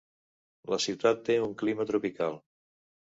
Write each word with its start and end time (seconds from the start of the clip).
La 0.75 0.79
ciutat 0.87 1.21
té 1.27 1.37
un 1.49 1.53
clima 1.63 1.89
tropical. 1.93 2.41